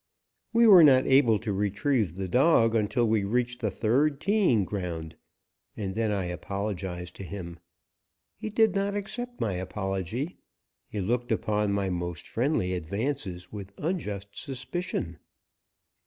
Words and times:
[Illustration: 0.55 0.63
219] 0.87 0.89
We 0.89 0.93
were 0.95 0.97
not 0.97 1.15
able 1.15 1.37
to 1.43 1.53
retrieve 1.53 2.15
the 2.15 2.27
dog 2.27 2.73
until 2.73 3.07
we 3.07 3.23
reached 3.23 3.61
the 3.61 3.69
third 3.69 4.19
teeing 4.19 4.65
ground, 4.65 5.15
and 5.77 5.93
then 5.93 6.09
I 6.11 6.23
apologized 6.25 7.15
to 7.17 7.23
him. 7.23 7.59
He 8.35 8.49
did 8.49 8.73
not 8.73 8.95
accept 8.95 9.39
my 9.39 9.53
apology. 9.53 10.37
He 10.87 11.01
looked 11.01 11.31
upon 11.31 11.71
my 11.73 11.91
most 11.91 12.27
friendly 12.27 12.73
advances 12.73 13.51
with 13.51 13.73
unjust 13.77 14.29
suspicion. 14.35 15.19